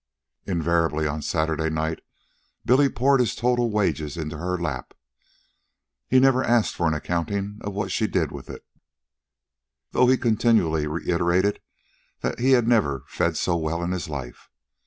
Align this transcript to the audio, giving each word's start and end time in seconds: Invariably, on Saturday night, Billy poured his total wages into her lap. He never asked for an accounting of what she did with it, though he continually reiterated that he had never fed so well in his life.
Invariably, 0.47 1.05
on 1.05 1.21
Saturday 1.21 1.69
night, 1.69 1.99
Billy 2.65 2.89
poured 2.89 3.19
his 3.19 3.35
total 3.35 3.69
wages 3.69 4.17
into 4.17 4.35
her 4.39 4.57
lap. 4.57 4.95
He 6.07 6.19
never 6.19 6.43
asked 6.43 6.73
for 6.73 6.87
an 6.87 6.95
accounting 6.95 7.59
of 7.61 7.75
what 7.75 7.91
she 7.91 8.07
did 8.07 8.31
with 8.31 8.49
it, 8.49 8.65
though 9.91 10.07
he 10.07 10.17
continually 10.17 10.87
reiterated 10.87 11.61
that 12.21 12.39
he 12.39 12.53
had 12.53 12.67
never 12.67 13.03
fed 13.09 13.37
so 13.37 13.55
well 13.57 13.83
in 13.83 13.91
his 13.91 14.09
life. 14.09 14.49